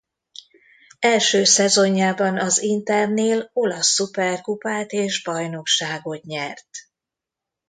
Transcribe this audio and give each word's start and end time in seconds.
Első 0.99 1.43
szezonjában 1.43 2.39
az 2.39 2.61
Internél 2.61 3.49
olasz 3.53 3.87
Szuperkupát 3.93 4.91
és 4.91 5.23
bajnokságot 5.23 6.23
nyert. 6.23 6.67